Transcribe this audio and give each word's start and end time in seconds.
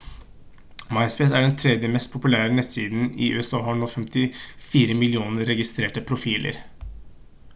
myspace 0.97 1.35
er 1.39 1.43
den 1.47 1.53
3. 1.63 1.73
mest 1.95 2.13
populære 2.15 2.55
nettsiden 2.59 3.11
i 3.27 3.29
usa 3.41 3.59
og 3.59 3.67
har 3.69 3.77
nå 3.83 3.89
54 3.93 4.99
millioner 5.03 5.51
registrerte 5.51 6.07
profiler 6.13 6.61